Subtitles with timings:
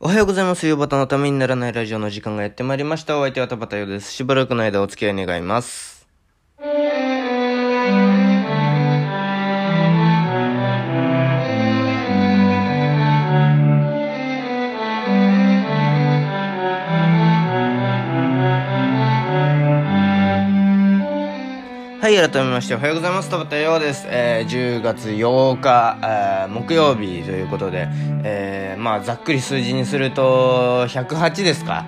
[0.00, 0.64] おはようございます。
[0.64, 3.18] ゆうばたのためにならないラジオの時間がやってまいりました。
[3.18, 4.12] お相手は田畑ようです。
[4.12, 5.97] しばらくの間お付き合い願います。
[22.08, 23.28] はい、改めましておはようございます。
[23.28, 24.06] 田畑ようです。
[24.08, 27.86] えー、10月8日、えー木曜日ということで、
[28.24, 31.84] えー、まあ、ざっくり数字にすると、108ですか？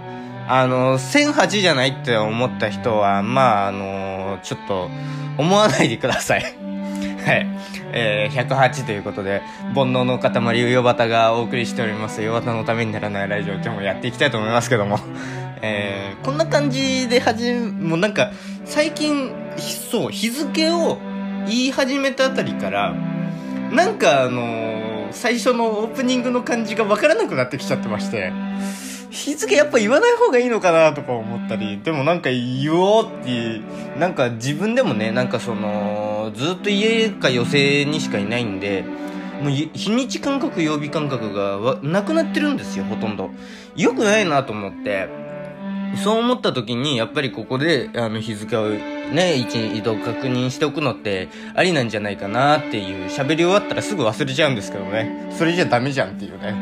[0.46, 4.90] あの、1008じゃないって思った人は、まあ、あのちょっと、
[5.38, 6.42] 思わないでください。
[7.24, 7.46] はい。
[7.94, 9.40] えー、108ということで、
[9.74, 12.20] 煩悩の塊、ヨバタがお送りしております。
[12.20, 14.98] ヨバタのためにならないラジオ、今日もやっていきたいと思いますけども。
[15.62, 18.30] えー、こんな感じで始め、もうなんか、
[18.66, 20.98] 最近、そう、日付を
[21.46, 22.94] 言い始めたあたりから、
[23.72, 24.80] なんかあのー
[25.12, 28.32] 最初のオープニングの感じがわからなくなってきちゃってまして、
[29.10, 33.60] 日付やっぱ言わない方がいいのかなとか思ったり、でもなんか言おうって、
[33.98, 38.84] なんか自分でもね、なんかその、ずっと家か寄席にしかいないんで、
[39.42, 43.30] もう日にち感覚、曜日感覚がなくなってるんですよ、ほとんど。
[43.76, 45.08] よくないなと思って、
[45.96, 55.32] そう思った時に、やっぱりここで、あの、日付をね、一度確認しておくのって、ありなんじゃないかなっていう、喋り終わったらすぐ忘れちゃうんですけどね。
[55.36, 56.54] それじゃダメじゃんっていうね。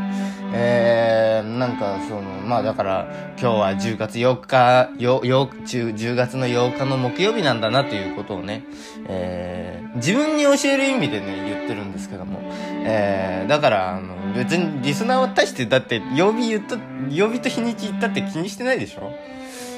[0.55, 3.07] えー、なんか、その、まあだから、
[3.39, 8.65] 今日は10月8日、よ、よ、10, 10月の8日の木曜日なんだなということをね、
[9.09, 12.41] えー、自分に教える意味でね、言ってるんですけども。
[12.85, 16.77] えー、だから、あの、別にリスナーは大して、だって、曜日言った、
[17.11, 19.13] 曜日と日にち言ったって気にしてないでしょ？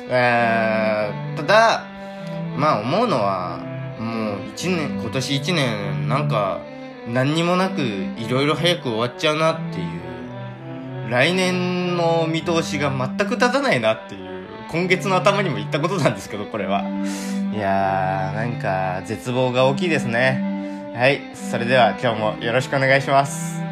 [0.09, 1.85] えー、ただ、
[2.57, 3.59] まあ思うのは、
[3.99, 6.61] もう一年、今年一年、なんか、
[7.09, 9.83] 何にもなく、いろいろ早く終わっちゃうなってい
[11.07, 16.83] う、来年の見通しが全く立たないなっていう、今月の頭にも言ったことなんですけど、これは。
[17.53, 20.93] いやー、なんか、絶望が大きいですね。
[20.95, 23.70] はい、それでは今日もよろしくお願いします。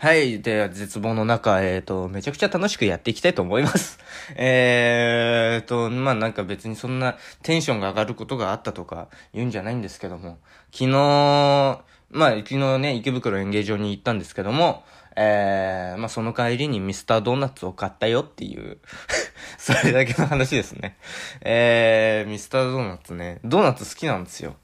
[0.00, 0.40] はい。
[0.40, 3.98] では、絶望の中、えっ、と、めちゃくちゃ楽しくやっていきたいと思います。
[4.36, 10.38] えーと、まあなんか別にそんなテンションが上がることがあったとか言うんじゃないんですけども、
[10.70, 14.84] 昨日、まあ昨日ね、池袋演芸場に行ったんですけども、
[15.20, 18.78] えー、まあその帰りにミスタードーナツを買ったよっていう、
[19.58, 20.96] それだけの話ですね。
[21.40, 24.54] えー、ミスタードーナツね、ドーナツ好きなんですよ。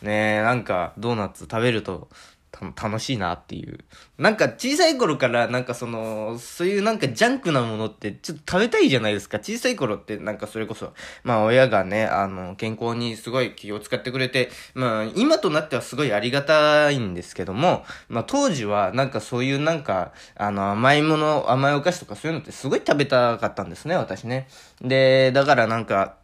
[0.00, 2.08] ね、なんか、ドーナツ食べると、
[2.52, 3.78] 楽しいなっていう。
[4.18, 9.38] なんか小さい頃からなんかその、そういうなんかジャンクなものってちょっと食べたいじゃないですか。
[9.38, 24.48] 小さい頃ってなんかそれこそ、まあ親がね、あの、健康にすごい気を使ってくれて、まあ今となってはすごいありがたいんですけども、まあ当時はなんかそういうなんか、あの甘いもの、甘いお菓子とかそういうのってすごい食べたかったんですね、私ね。
[24.82, 26.16] で、だからなんか、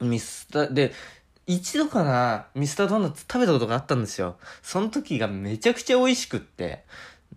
[0.00, 0.92] ミスター、で、
[1.52, 4.36] 一度かな、ミスタードーナツ食べたことがあったんですよ。
[4.62, 6.84] その時がめちゃくちゃ美味しくって。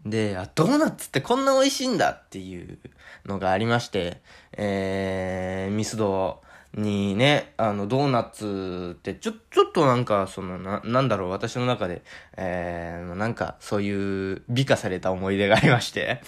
[0.05, 2.77] で、あ、ドーナツってこんな美味しいんだっていう
[3.25, 6.43] のがありまして、えー、ミスド
[6.75, 12.03] にね、あの、ドーナツってちょ、ちょっとなんか、その、な、なんだろう、私の中で、
[12.37, 16.21] えー、なんか、そういう美化された思い出がありまして。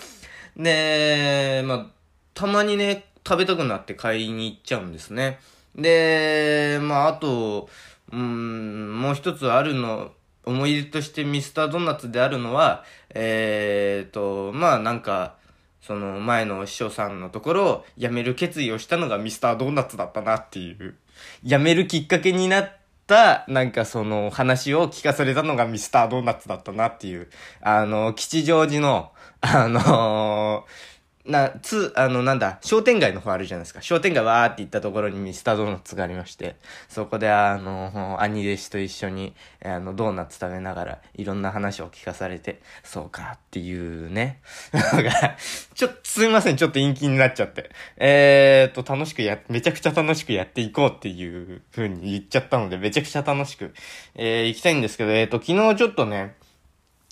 [0.57, 1.85] で、まあ、
[2.33, 5.37] たまにね、食べたくなって買いに行っちゃうんですね。
[5.75, 7.69] で、まあ、あと、
[8.11, 10.11] うん、もう一つあるの、
[10.45, 15.35] 思い出としてミスタードーナツであるのは、えーと、まあなんか、
[15.81, 20.95] その前の師匠さんのところを辞める決意をしたのがミスタードーナツだったなっていう。
[21.43, 22.71] 辞めるきっかけになっ
[23.07, 27.29] た、なんかその話を聞かされたのがミスタードーナツだったなっていう。
[27.61, 30.65] あの、吉祥寺の、あの
[31.25, 33.81] な、つ、あの、なんだ、商店街の方あるじゃないですか。
[33.81, 36.55] 商店街わーって行ったところにミスタードーナツがありまして、
[36.87, 39.33] そこであの、兄弟子と一緒に、
[39.63, 44.39] あの、ドーナツ食べながら、いろんな話を聞かされて、そうかっていうね。
[45.73, 47.71] ちょっと、すいません、ちょっと陰気になっちゃって。
[47.97, 53.73] えーと、楽しくや、めちゃくちゃ楽しくやっていこうっていう風に言っちゃったので、めちゃくちゃ楽しく、
[54.13, 56.35] えー、行きたいんですけど、えーと、昨日ちょっとね、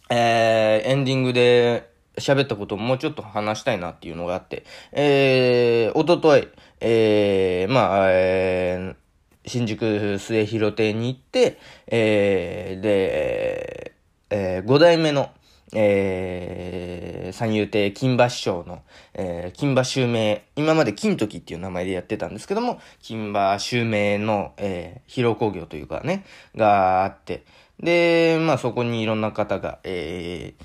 [0.10, 6.48] えー、エンディングで喋ったことをもうちょっと話したいなっていうのがあって、えー、おととい、
[6.80, 11.58] えー、まあ、えー、新宿末広亭に行って、
[11.88, 13.96] えー、で、
[14.30, 15.32] えー、5代目の、
[15.74, 18.84] えー、三遊亭金馬師匠の、
[19.14, 26.26] えー、金馬襲名、今まで金時っていう名前でやってたんですけども、金馬襲名の、えー、披露工業というかね、
[26.56, 27.44] があって、
[27.80, 30.64] で、まあそこにいろんな方が、えー、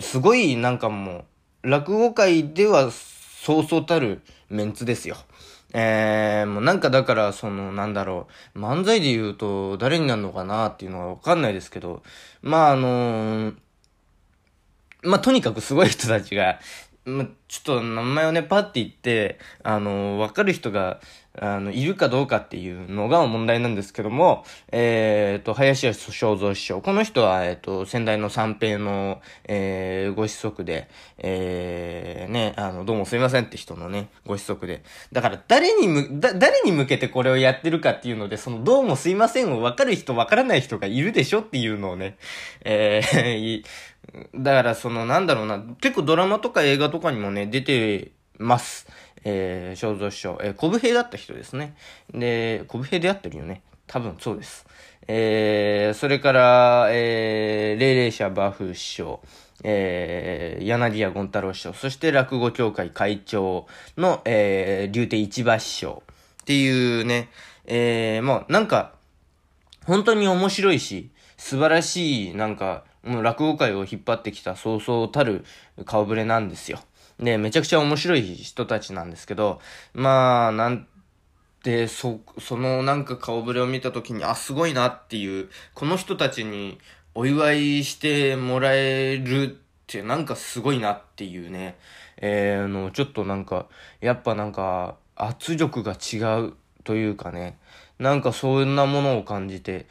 [0.00, 1.24] すごいなんかも
[1.62, 5.16] う、落語界ではそうそうたるメンツですよ。
[5.72, 12.02] えー、もうなんかだから、その、なんだろう、漫才で言うと誰になるのかなっていうのはわかんないですけど、
[12.42, 13.54] まああのー、
[15.02, 16.58] まあとにかくすごい人たちが、
[17.04, 21.00] ま、ちょっと名前をね、パッて言って、あのー、わかる人が、
[21.38, 26.80] あの、いるかどうかっていうのが問題なんですけども、えっ、ー、と、林家正蔵師匠。
[26.80, 30.88] この人は、えっ、ー、と、先代の三平の、えー、ご子息で、
[31.18, 34.82] えー、ね、あの、どうもすいませんって人のね、ご子息で。
[35.12, 42.16] だから、誰にむ、だ、誰に向けてこれをやってるかっていうので、その、どうもすいませんを分かる人、分からない人がいるでしょっていうのをね、
[42.64, 43.64] えー、
[44.34, 48.88] だから、その、なんだろうな、結構ドラマとか映画とかにもね、出てます。
[49.24, 51.74] えー、正蔵師匠、えー、小武平だった人ですね。
[52.12, 53.62] で、小武平でやってるよね。
[53.86, 54.66] 多分そうです。
[55.08, 59.20] えー、それから、えー、霊霊者バフ師匠、
[59.64, 66.02] えー、柳家権太郎師匠、そして落語協会会長の、えー、竜亭一馬師匠
[66.42, 67.28] っていうね、
[67.66, 68.94] えー、もうなんか、
[69.86, 75.44] 本当に面白いし、素晴らしい、なんか、もう落語界を引っ張ってきたそうそうたる
[75.86, 76.80] 顔ぶれなんですよ。
[77.20, 79.60] で、めちゃくちゃ面白い人たちなんですけど、
[79.92, 80.86] まあ、なん
[81.62, 86.78] て、そ、そのなんか顔ぶれを見たときに、あ、すごいなっていう、この人たちに
[87.14, 89.56] お祝いしてもらえるっ
[89.86, 91.76] てなんかすごいなっていうね、
[92.16, 93.66] えー、の、ちょっとなんか、
[94.00, 97.58] やっぱなんか、圧力が違うというかね、
[97.98, 99.86] なんかそんなものを感じて、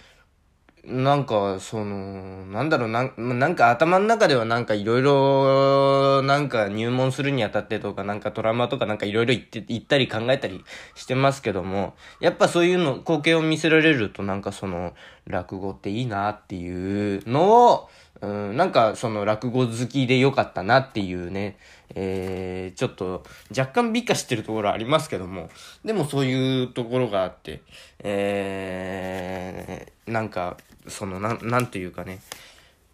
[0.89, 10.63] なんか、その、なんだろう、なんなんか頭の中ではなんかいろいろ、なんか入門するにあたってとか、なんかトラウマとかなんかいろいろ言って、言ったり考えたり
[10.95, 14.95] してますけども、やっぱそういうの、光景を見せられるとなんかその、
[15.27, 17.89] 落語っていいなっていうのを、
[18.21, 21.57] うん、なんかその落語好きでよかったなっていうね、
[21.95, 23.23] えー、ちょっと
[23.57, 25.49] 若干美化してるところありますけども、
[25.85, 27.61] でもそういうところがあって、
[27.99, 30.57] えー、なんか、
[30.87, 32.19] その、なん、なんていうかね、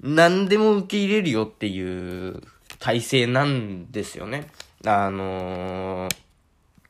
[0.01, 2.41] 何でも受け入れるよっていう
[2.79, 4.49] 体制なんですよね。
[4.85, 6.24] あのー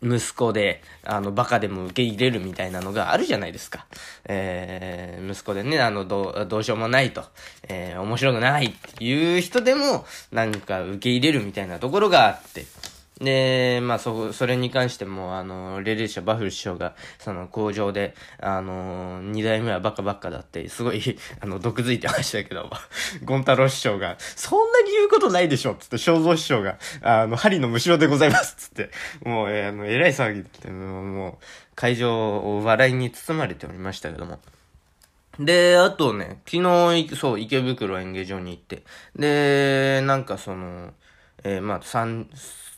[0.05, 3.85] 息子で、あの、バカでも受け入れるみたいなのがあるじゃないですか。
[4.25, 7.23] えー、息子でね、あの、どう、どうしようもないと、
[7.67, 12.65] えー、面白くないっていう人でも、なんか受け入れるみたいなところがあって、
[13.21, 22.69] で、まあ、そ、それに関しても、あの、レレーシャバフル師匠が、その、工場で、あの、二代目はバカばっかだって、すごい、 あの、毒づいてましたけど、
[23.23, 28.91] ゴン太郎師匠が、そんなに言うことないでしょつって、正蔵師匠が、あの、針のむしろでございますつって、
[29.23, 31.45] もう、えー、あの、えらい騒ぎって、もう、
[31.75, 34.39] 会場を笑いに包まれておりましたけども。
[35.39, 38.83] で、あとね、昨日、そう、池袋演芸場に行って、
[39.15, 40.93] で、なんかその、
[41.43, 42.27] えー、まあ、三、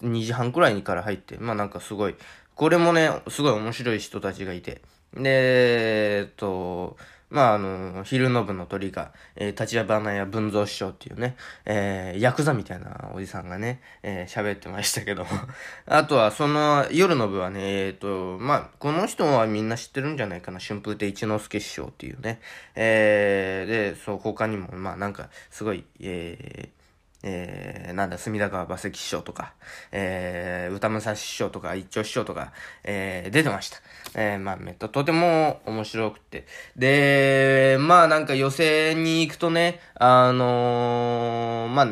[0.04, 2.16] 2時半くらいにから入って、まあなんかすごい、
[2.56, 4.82] これもね、すごい面白い人たちがいて、
[5.14, 6.98] で、えっと、
[7.30, 11.36] まあ、あの、昼の部の鳥が、えー、立花や文蔵師匠っていうね、
[11.66, 15.26] えー、ヤクザみたいなおじさんがね、えー、喋ってましたけど、
[15.86, 22.40] あとは、その、夜の部はね、えっ、と、まあ、この人はみんな知ってるんじゃないかな、春風亭一之輔師匠っていうね、
[22.76, 26.77] えー、で、そう、他にも、まあ、なんか、すごい、えー、
[27.24, 29.54] えー、なんだ、隅田川馬石師匠とか、
[29.92, 32.52] えー、歌武蔵師匠とか、一丁師匠とか、
[32.84, 33.78] えー、出てました。
[34.16, 36.46] えー、まあ、めっととても面白くて。
[36.76, 41.88] で、まあなんか予選に行くとね、あのー、まあ、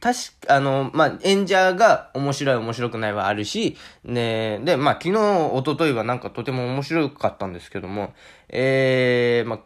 [0.00, 8.12] 確か、あの、まあ、演者が面白い面白くないはあるし、ね、で、まあ、昨日、一昨日はなんかとても面白かったんですけども、
[8.48, 9.60] えー、まあ、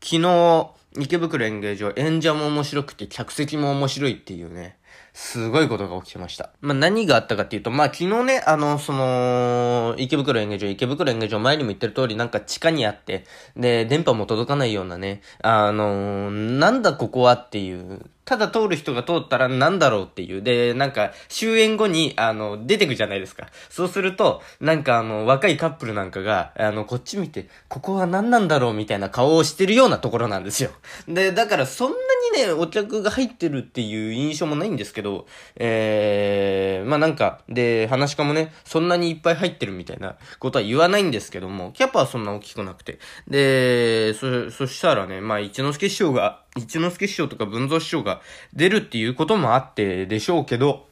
[0.00, 4.78] 昨日、池袋演芸場、演者も面白くて、客席も面白いっていうね、
[5.12, 6.50] すごいことが起きてました。
[6.60, 13.24] まあ、何があったかっていうと、まあ、昨日ね、あの、その、池袋演芸場、池袋演芸場前にも言ってる通り、なんか地下にあって、
[13.56, 20.42] で、電波も届かないようなね、あのなんだここはっていう、ただ通る人が通ったらなんだろうっていう。
[20.42, 23.46] で、なんか、終演後に、あの、出てくじゃないですか。
[23.70, 30.72] そうすると、なんかあの、若いカップルなんかが、あの、こっち見て、ここは何なんだろうみたいな顔をしてるようなところなんですよ。
[31.08, 31.96] で、だからそんな
[32.36, 35.26] にね、お客が入ってるっていう印象もないんですですけど、
[35.56, 42.98] えー、まあなんか、で、話し家もね、そんなにいっぱい入ってるみたいなことは言わないんですけども、キャパはそんな大きくなくて。
[43.28, 48.20] で、そ、そしたらね、まあ一之輔師匠が一之輔師匠とか文蔵師匠が
[48.54, 50.88] 出るっていうこともあってでしょうけど、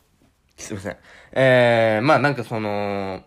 [0.56, 0.96] すいません。
[1.32, 3.22] えー、まあなんかその、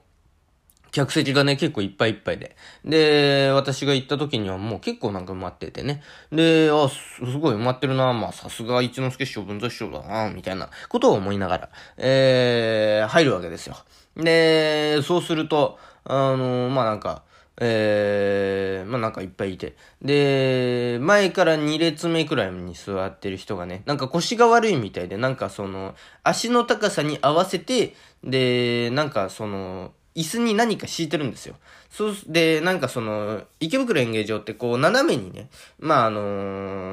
[0.91, 2.55] 客席がね、結構いっぱいいっぱいで。
[2.83, 6.01] で、私が行った時にはもう結構なんか埋まっててね。
[6.31, 8.13] で、あ、すごい埋まってるな。
[8.13, 13.75] まあ、さすが一之輔師匠、文蔵師匠だな、みたいなことを思いながら、えー、入るわけですよ。
[14.15, 17.23] で、そうすると、あの、まあなんか、
[17.61, 19.75] えー、まあなんかいっぱいいて。
[20.01, 31.55] で、前から2列目くらいに座ってる人がね、なんか腰が悪いみたいで、なんかその、足の高さに合わせて、で、なんかその、椅子に何か敷いてるんですよ。
[31.89, 35.49] そう、で、なんかその、池袋演芸場ってこう、斜めにね、
[35.79, 36.21] まああの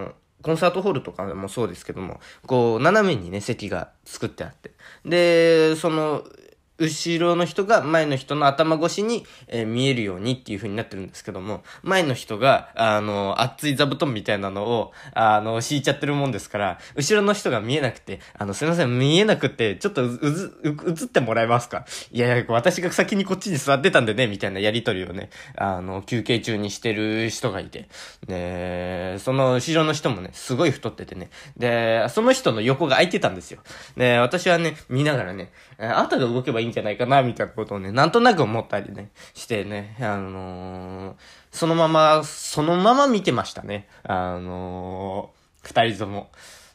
[0.08, 4.70] ーコンサートホールとかもそうですけども、こう、斜めにね、席が作ってあって。
[5.04, 6.22] で、その、
[6.78, 21.86] 後ろの人が前の人の頭越しに、えー、見えるようにっていう風になってるんですけども、前の人が、あの、熱い座布団みたいなのを、あの、敷いちゃってるもんですから、後ろの人が見えなくて、あの、すいません、見えなくて、ちょっとうず、映ってもらえますか？
[22.12, 27.88] いやいや、私が先にこっちに座ってたんでね、みたいなやりとりをね、あの、休憩中にしてる人がいて、
[28.26, 33.60] で、その後ろの人もね、すごい太っててね、で、その人の横が空いてたんですよ。
[33.96, 41.16] で、私はね、見ながらね、あとが動けばいいんじゃないかな、みたいなことをね、なんとなく思ったりね、してね、あのー、
[41.52, 43.88] そのまま、そのまま見てましたね。
[44.02, 46.30] あのー、二人とも。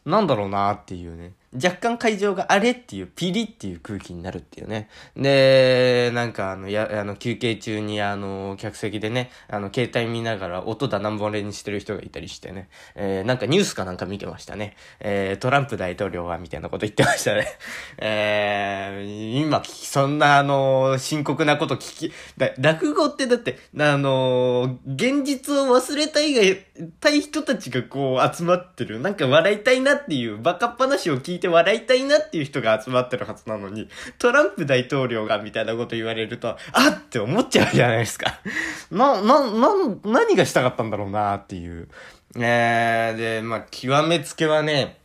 [0.06, 1.34] なんだろうなっていうね。
[1.54, 4.90] 若干会場があれっていう、ピリっていう空気になるっていうね。
[5.18, 12.70] で、なんかあの、や、あの、休憩中にあの、客席でね、あの、携帯見ながら音だ何本連にしてる人がいたりしてね。
[12.96, 14.76] えー、なんかニュースかなんか見てましたね。
[15.02, 17.48] えー、トランプ大統領は、みたいなこと言ってましたね。
[18.00, 26.42] えー、今、そんなあの、深刻なこと聞き、だ、落語ってだって、あの、現実を忘れたいが、
[27.02, 29.00] たい人たちがこう集まってる。
[29.00, 38.40] なんか笑いたいなっていうバカ話を聞いて笑いたいなっていう人が集まってるはずなのに、トランプ大統領がみたいなこと言われると、あって思っちゃうじゃないですか。
[38.92, 39.70] な、な、な、
[40.06, 41.88] 何がしたかったんだろうなっていう。
[42.36, 44.98] えー、で、まあ、極めつけはね、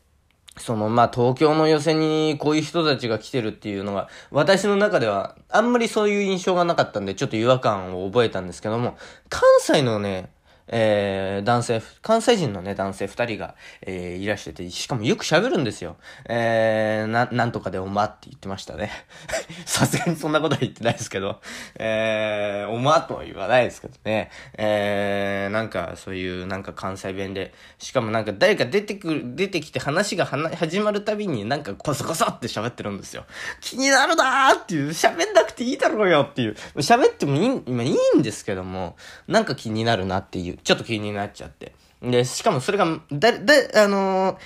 [0.58, 8.96] その、まあ、東京の予選にこういう人たちが来てるっていうのが、私の中では、あんまりそういう印象がなかったんで、ちょっと違和感を覚えたんですけども、
[9.28, 10.30] 関西のね、
[10.68, 15.96] えー、男性、関西人のね、男性二人が、えー、いらしてて、しかもよく喋るんですよ。
[16.28, 18.90] えー、な、なんとかでおまって言ってましたね。
[19.64, 21.40] さすがにそんなことは言ってないですけど、
[21.76, 24.30] えー、おまとは言わないですけどね。
[24.58, 33.24] えー、なんか、そういう、なんか関西弁で、しかもなんか誰か出てくる、出てきて話がはな始まるたびになんかコソコソって喋ってるんですよ。
[33.60, 38.96] 気になるなーっていう、喋んなくていいだろうよっていう、喋ってもいい、今いいんですけども、
[39.28, 40.55] なんか気になるなっていう。
[40.62, 41.74] ちょっと気になっちゃって。
[42.02, 44.36] で、しかもそれが、だ、だ、あのー、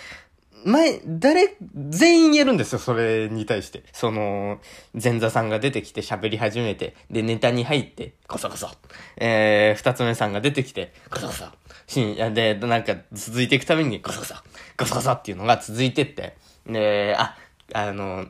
[0.64, 1.56] 前、誰、
[1.88, 3.82] 全員言えるんですよ、それに対して。
[3.92, 4.60] その、
[5.00, 8.68] 前座さんが出てきて喋り始めて、で、ネタに入って、こそこそ。
[9.16, 11.44] えー、二つ目さんが出てきて、こそこそ。
[11.86, 14.34] しん、で、なんか、続いていくために、こそこそ、
[14.76, 16.36] こそこそっていうのが続いてって、
[16.66, 17.36] で、あ、
[17.72, 18.26] あの、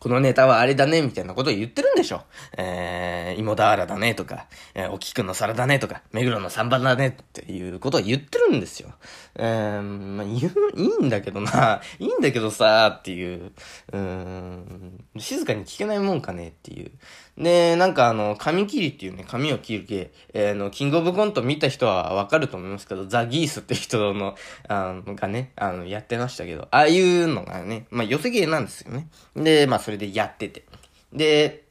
[0.00, 2.22] このネタはあれだね、みたいなことを言ってるんでしょ。
[2.56, 8.94] えー、芋だらだね、とか、えー、お菊の皿だね、とか、目黒の三番だね、っていうことを言ってるんですよ。
[9.36, 13.52] えー、まあ、言う、いいんだけどな、 いいんだけどさ、っていう、
[13.92, 16.92] うん、静かに聞けないもんかね、っていう。
[17.40, 24.36] で、なんかあの、髪切りっていうね、髪を切る系、えー、の、キングオブコント見た人はわかると思いますけど、ザ・ギースって人の、
[24.68, 29.08] あの、がね、あの、やってましたけど、ああいうのがね、まあ、寄せ芸なんですよね。
[29.34, 30.66] で、まあ、それでやってて。
[31.14, 31.64] で、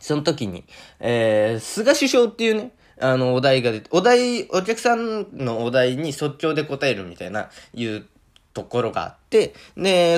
[0.00, 0.64] その時に、
[1.00, 8.06] えー、菅首相っていうね、あの、お題が出て、お題、お客さんのお題に即興で答えるみたいな、いう
[8.54, 9.54] ところがあって、で、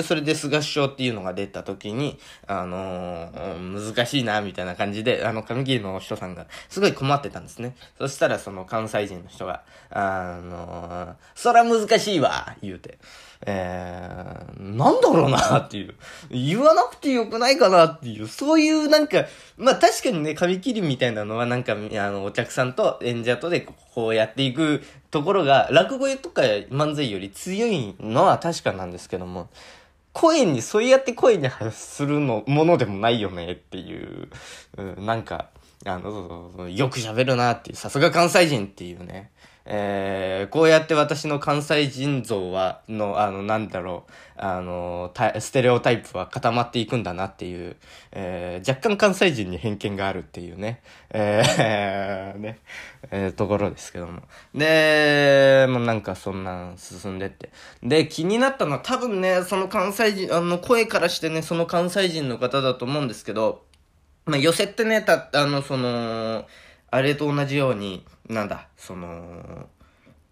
[0.03, 7.75] それで菅首相っていうのが出た時に、あのー、難しいな、みたいな感じで、あの、髪切りの人さんが、すごい困ってたんですね。
[7.97, 12.97] そしたら、その関西人の人が、あのー、そら難しいわ、言うて。
[13.45, 15.95] えー、なんだろうなっていう。
[16.29, 18.27] 言わなくてよくないかなっていう。
[18.27, 19.25] そういうなんか、
[19.57, 29.49] まあ確かにね、髪切りみたいなのはなんか、あの、お客さんと演者とでこうやっていくところが、落語とか漫才より強いのは確かなんですですけども、
[30.13, 34.29] 声に、そうやって声に発するの、ものでもないよねっていう、
[34.77, 35.49] うん、なんか、
[35.85, 39.31] あの、よく喋るなっていう、さすが関西人っていうね。
[39.65, 47.77] えー、こうやって私の関西人像は、の、あの、なんだろう、あの、ステレオタイプは固まっていくんだなっていう、
[48.11, 52.59] えー、若干関西人に偏見があるっていうね、えー、 ね、
[53.11, 54.21] えー、ところですけども。
[54.53, 57.49] で、もうなんかそんなん進んでって。
[57.81, 63.63] で、気になったのは多分ね、その関西人、あの、声からしてね、その関西人の方だと思うんですけど、
[64.25, 66.45] まあ、寄せってね、た、あの、その、
[66.93, 69.67] あれと同じように、なんだ、その、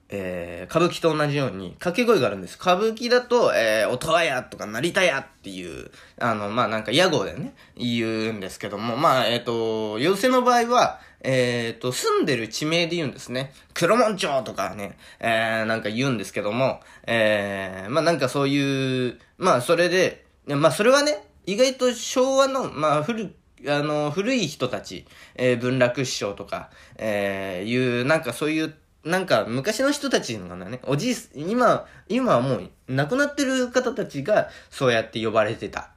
[0.10, 2.56] えー、歌舞伎と同じように掛け声があるんです。
[2.62, 5.90] 歌舞伎だと、えー、音羽屋とか成田屋っていう、
[6.20, 13.54] あの、まあ、なんか屋号でね、言うんですけども、まあ、えっ、ー、と、寄せの場合は、えっ、ー、と、住んでる地名で言うんですね。
[13.74, 23.34] 黒門町とかね、えー、なんか言うんですけども、えー、まあ、なんかそういう、まあ、それで、まあ、それはね、意外と昭和の、まあ、古
[23.68, 35.92] あの、古い人たち、えー、文楽師匠とか、えー、いう、なんかそういう、なんか昔の人たちのね、おじい、今、今はもう亡くなってる方たちがそうやって呼ばれてた。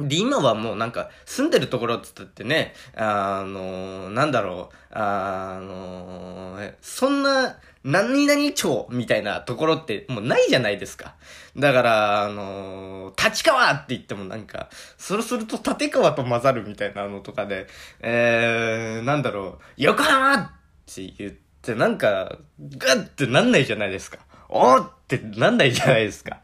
[0.00, 11.14] で、今はもうなんか、住んでるところっつったってね、あの、なんだろう、あの、そんな、何々町みたいなところってもうないじゃないですか。
[11.56, 17.66] だから、あのー、立川って言ってもなんか、そうすると立川と混ざるみたいなのとかで、
[18.00, 20.50] えー、なんだろう、横浜っ
[20.86, 24.18] て言って、なんか、ガッってなんないじゃないですか。
[24.48, 26.40] おーってなんないじゃないですか。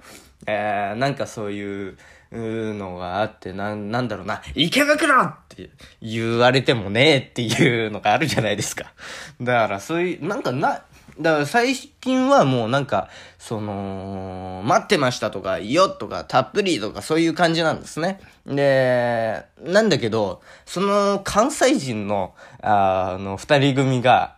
[0.47, 1.97] えー、なんかそういう
[2.33, 5.71] のがあって、な、なんだろうな、池袋って
[6.01, 8.93] 言われてもねえっていうのがあるじゃないですか。
[9.41, 10.83] だからそういう、なんかな、
[11.21, 13.09] だから最近はもうなんか、
[13.39, 18.21] その、待ってましたとか、いよとか、たっぷりとか、そういう感じなんですね。
[18.47, 24.37] で、なんだけど、その関西人の、あの、二人組が、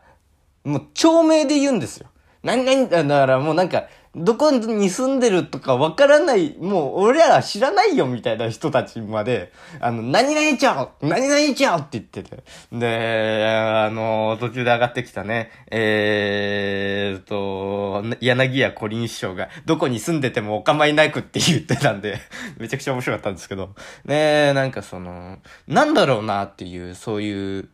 [0.64, 2.08] もう、町名で言うんですよ。
[2.42, 3.84] 何々、だからもうなんか、
[4.16, 12.42] どこに住んでるとかわからない、もう俺ら知らないよみたいな人たちまで、あの、何々ちゃう何々ちゃうって言ってて。
[12.72, 22.18] で、あの、途中で上がってきたね、えーと、柳家小林師匠が、どこに住んでてもお構いなくって言ってたんで
[22.56, 23.74] めちゃくちゃ面白かったんですけど、
[24.06, 25.36] ねなんかその、
[25.68, 27.68] なんだろうなっていう、そういう、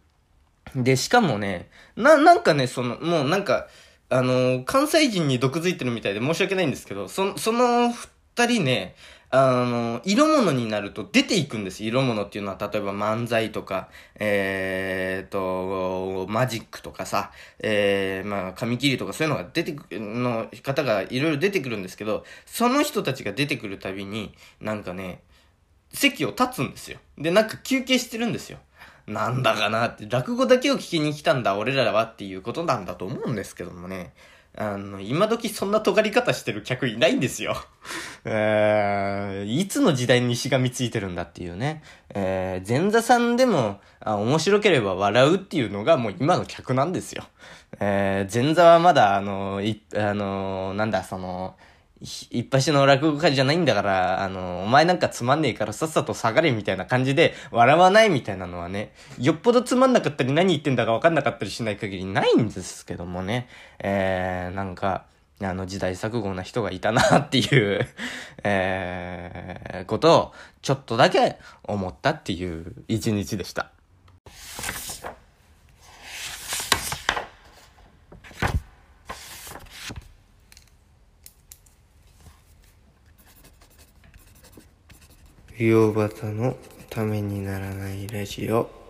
[0.74, 3.68] で、しかもね、な、なんかね、その、もうなんか、
[4.12, 8.94] あの、関西人に毒づいてるみたいで申し訳ないんですけど、そ、その二人ね、
[9.30, 11.82] あの、色物になると出ていくんです。
[11.82, 25.22] 色物っていうのは、例えば漫才とか、えーと、マジックとかさ、えー、まあ、紙切りとかそういうのが出てくる、の方がいろいろ出てくるんですけど、その人たちが出てくるたびに、なんかね、
[25.94, 26.98] 席を立つんですよ。
[27.16, 28.58] で、なんか休憩してるんですよ。
[29.06, 34.12] なんだかなって、落語だけを聞きに来たんだ、俺らはっていうことなんだと思うんですけどもね。
[34.54, 37.56] あの、今時そんな尖り方してる客いないんですよ。
[38.24, 41.82] えー、いつの時代にしがみついてるんだっていうね。
[42.10, 47.24] えー、前座さんでも、あ面白ければ笑うっていうのがもう今の客なんですよ。
[47.80, 51.56] えー、前座はまだ、あの、い、あの、なんだ、その、
[52.02, 65.06] 一発の落語家じゃないんだから、あの、お前なんかつまんねえからさっさと下がれみたいな感じで笑わないみたいなのはね、よっぽどつまんなかったり何言ってんだかわかんなかったりしない限りないんですけどもね、えー、なんか、
[65.40, 67.86] あの時代錯誤な人がいたなっていう
[68.44, 73.70] えー、ことをちょっとだけ思ったっていう一日でした。
[85.62, 86.56] 美容バタの
[86.90, 88.81] ためにならないラジオ。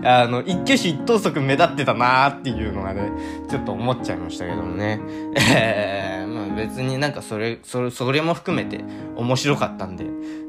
[0.06, 3.10] あの、一挙手一投足目立ってたなーっていうのがね、
[3.50, 5.00] ちょっと思っちゃいましたけどもね。
[5.56, 8.84] えー、まあ別になんかそれ、それ、それも含めて
[9.16, 10.06] 面白かったんで、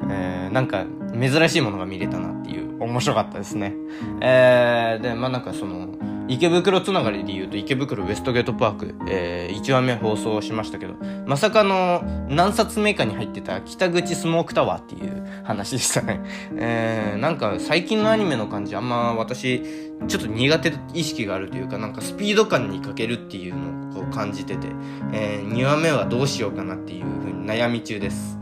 [0.09, 0.85] えー、なんか
[1.19, 3.73] 珍しいものが見れたなっていう、面白かったですね。
[4.21, 5.87] えー、で、まあなんかその、
[6.27, 16.21] 池袋つながりで言うと池袋ウエストゲートパーク、えー、1話目放送しましたけど、まさかの何冊目かに入ってた北口スモークタワーっていう話でしたね。
[16.57, 19.61] えー、なんか最近のアニメの感じあんま私
[20.07, 24.67] ちょっと苦手意識があるというかなんかスピード感に欠けるっていうのを感じてて、
[25.13, 28.37] えー、2話目はどうしようかなっていうふうに悩み中です。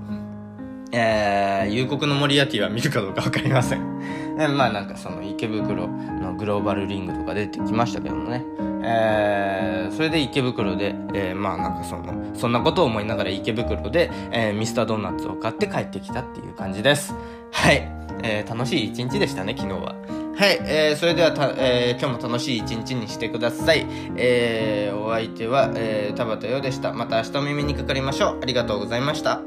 [0.92, 4.25] えー、夕刻の森焼きは見るかどうかわかりません。
[4.40, 8.44] えまあなんかその池袋のグローバルリングとか出てきましたけどもね。
[8.88, 17.16] えー、それで池袋で、えー、まあなんかその、そんなことを思いながら池袋で、えー、ミスタードーナツを買って帰ってきたっていう感じです。
[17.52, 17.92] はい。
[18.24, 19.96] えー、楽しい一日でしたね、昨日は。
[20.38, 23.88] はい、えー、それではた、えー、今日も楽しい一日にしてください。
[24.18, 26.94] えー、お相手は、えー、田畑陽でした。
[26.94, 28.40] また明日お耳にかかりましょう。
[28.42, 29.42] ありがとうございました。